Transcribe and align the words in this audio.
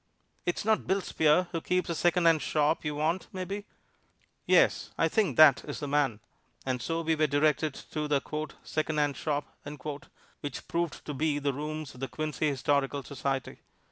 "It's 0.47 0.65
not 0.65 0.87
Bill 0.87 1.01
Spear 1.01 1.47
who 1.51 1.61
keeps 1.61 1.87
a 1.87 1.93
secondhand 1.93 2.41
shop, 2.41 2.83
you 2.83 2.95
want, 2.95 3.27
mebbe?" 3.31 3.63
"Yes; 4.47 4.89
I 4.97 5.07
think 5.07 5.37
that 5.37 5.63
is 5.65 5.79
the 5.79 5.87
man." 5.87 6.21
And 6.65 6.81
so 6.81 7.01
we 7.01 7.13
were 7.15 7.27
directed 7.27 7.75
to 7.91 8.07
the 8.07 8.19
"secondhand 8.63 9.15
shop," 9.15 9.45
which 10.39 10.67
proved 10.67 11.05
to 11.05 11.13
be 11.13 11.37
the 11.37 11.53
rooms 11.53 11.93
of 11.93 11.99
the 11.99 12.07
Quincy 12.07 12.47
Historical 12.47 13.03
Society. 13.03 13.59